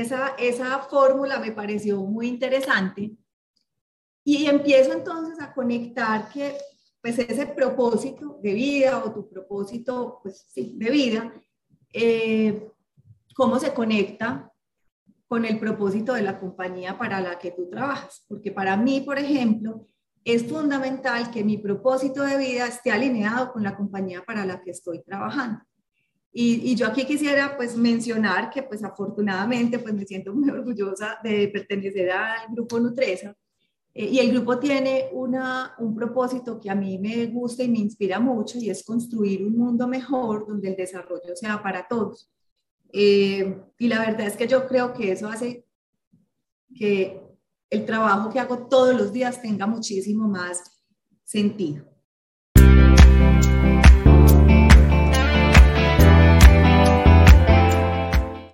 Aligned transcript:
esa, 0.00 0.34
esa 0.38 0.78
fórmula 0.80 1.38
me 1.38 1.52
pareció 1.52 2.00
muy 2.00 2.28
interesante 2.28 3.16
y 4.24 4.46
empiezo 4.46 4.92
entonces 4.92 5.40
a 5.40 5.52
conectar 5.52 6.28
que 6.28 6.56
pues 7.00 7.18
ese 7.18 7.46
propósito 7.46 8.38
de 8.40 8.54
vida 8.54 9.02
o 9.04 9.12
tu 9.12 9.28
propósito 9.28 10.20
pues 10.22 10.46
sí, 10.48 10.74
de 10.76 10.90
vida, 10.90 11.32
eh, 11.92 12.70
cómo 13.34 13.58
se 13.58 13.74
conecta 13.74 14.52
con 15.26 15.44
el 15.44 15.58
propósito 15.58 16.14
de 16.14 16.22
la 16.22 16.38
compañía 16.38 16.98
para 16.98 17.20
la 17.20 17.38
que 17.38 17.50
tú 17.50 17.68
trabajas. 17.68 18.24
Porque 18.28 18.52
para 18.52 18.76
mí, 18.76 19.00
por 19.00 19.18
ejemplo, 19.18 19.88
es 20.24 20.46
fundamental 20.46 21.30
que 21.30 21.42
mi 21.42 21.58
propósito 21.58 22.22
de 22.22 22.36
vida 22.36 22.66
esté 22.66 22.92
alineado 22.92 23.52
con 23.52 23.62
la 23.62 23.74
compañía 23.74 24.22
para 24.24 24.46
la 24.46 24.60
que 24.60 24.70
estoy 24.70 25.02
trabajando. 25.02 25.64
Y, 26.34 26.74
yo 26.74 26.86
aquí 26.86 27.04
quisiera 27.04 27.56
pues 27.56 27.76
mencionar 27.76 28.50
que 28.50 28.62
pues 28.62 28.82
afortunadamente 28.82 29.78
pues 29.78 29.92
me 29.94 30.06
siento 30.06 30.34
muy 30.34 30.48
orgullosa 30.48 31.18
de 31.22 31.48
pertenecer 31.48 32.10
al 32.10 32.48
grupo 32.50 32.80
Nutresa 32.80 33.36
eh, 33.92 34.06
y 34.06 34.18
el 34.18 34.32
grupo 34.32 34.58
tiene 34.58 35.10
una, 35.12 35.74
un 35.78 35.94
propósito 35.94 36.58
que 36.58 36.70
a 36.70 36.74
mí 36.74 36.98
me 36.98 37.26
gusta 37.26 37.62
y 37.62 37.68
me 37.68 37.80
inspira 37.80 38.18
mucho 38.18 38.58
y 38.58 38.70
es 38.70 38.82
construir 38.82 39.44
un 39.44 39.58
mundo 39.58 39.86
mejor 39.86 40.46
donde 40.46 40.70
el 40.70 40.76
desarrollo 40.76 41.36
sea 41.36 41.62
para 41.62 41.86
todos. 41.86 42.30
Eh, 42.90 43.54
y 43.78 43.88
la 43.88 43.98
verdad 44.00 44.26
es 44.26 44.36
que 44.36 44.46
yo 44.46 44.66
creo 44.66 44.94
que 44.94 45.12
eso 45.12 45.28
hace 45.28 45.66
que 46.74 47.20
el 47.68 47.84
trabajo 47.84 48.30
que 48.30 48.40
hago 48.40 48.68
todos 48.68 48.94
los 48.94 49.12
días 49.12 49.42
tenga 49.42 49.66
muchísimo 49.66 50.28
más 50.28 50.82
sentido. 51.24 51.91